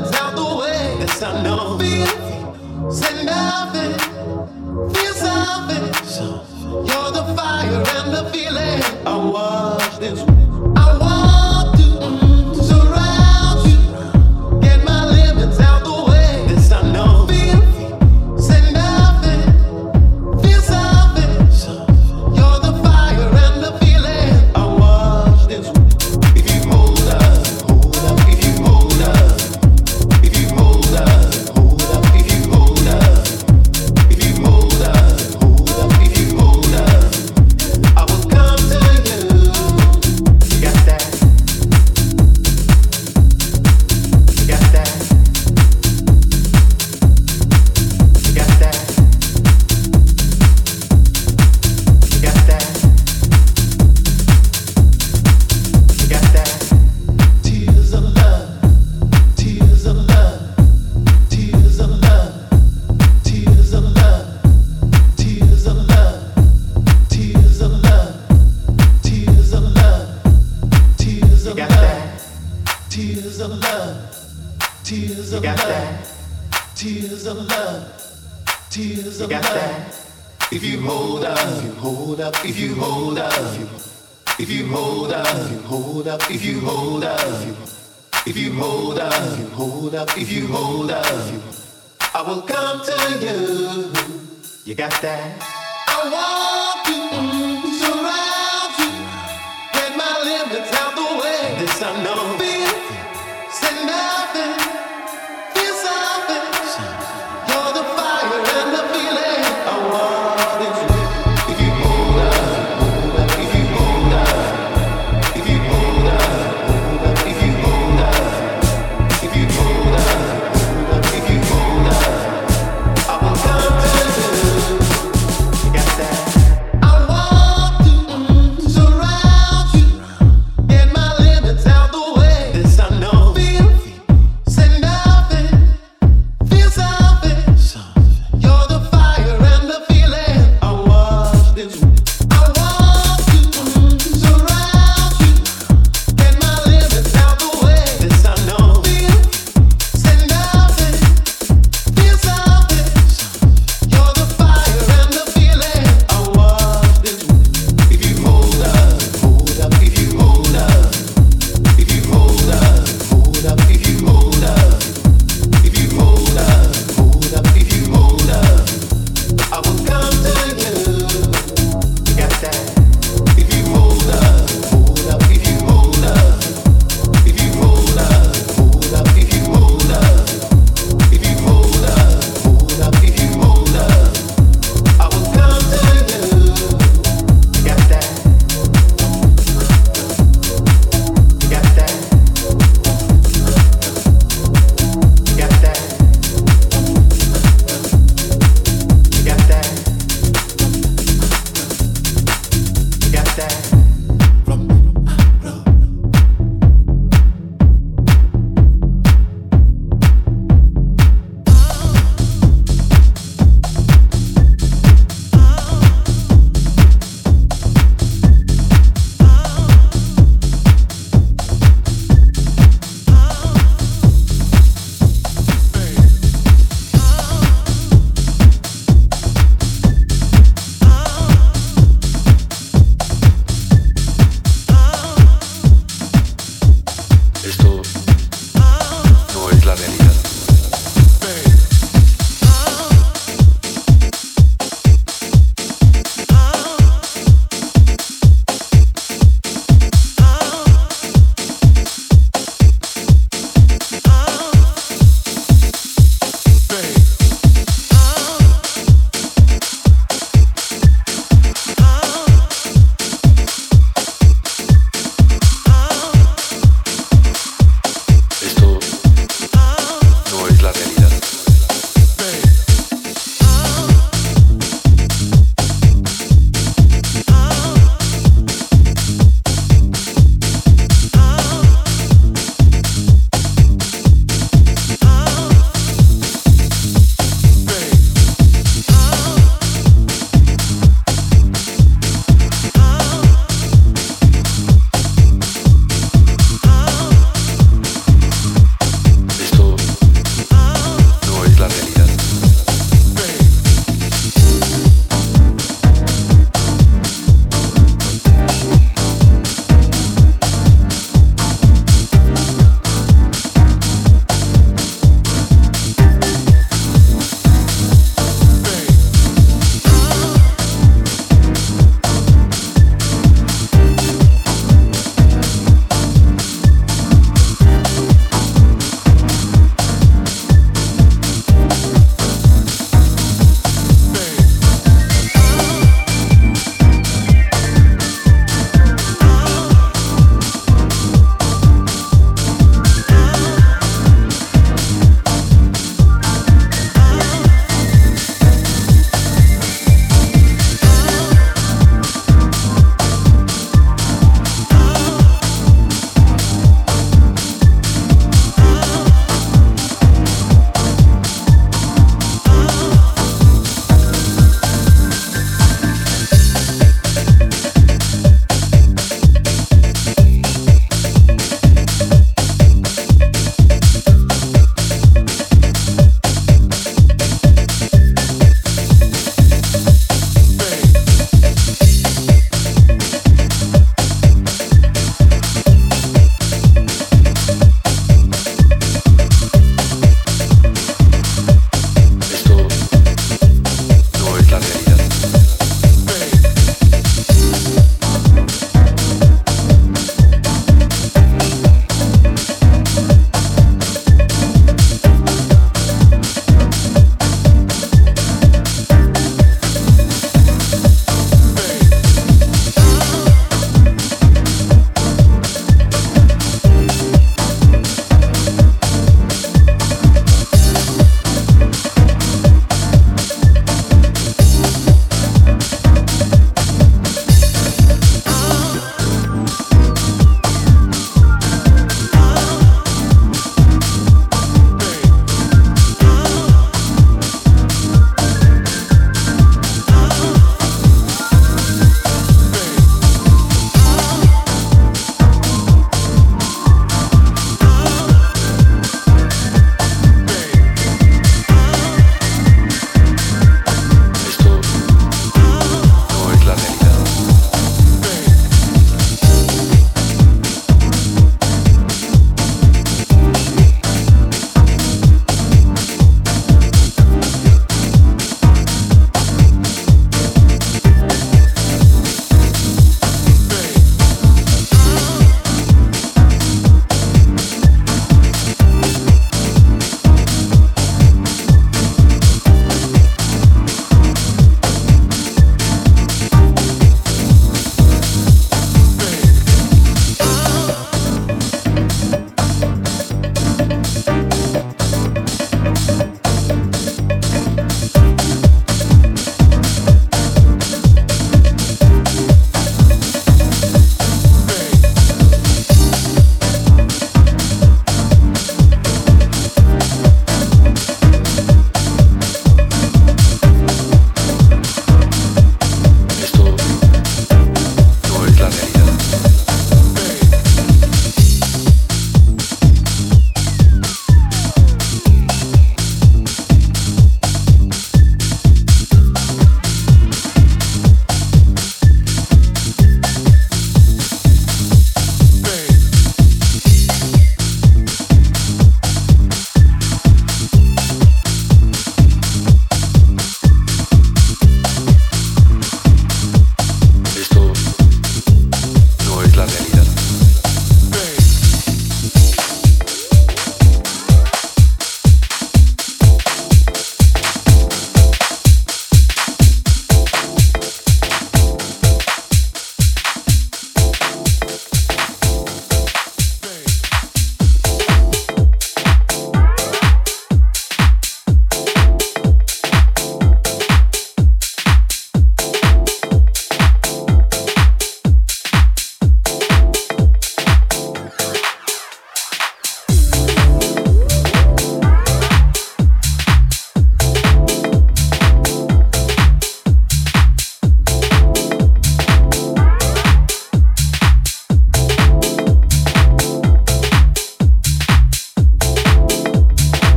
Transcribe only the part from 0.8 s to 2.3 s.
Yes, I know.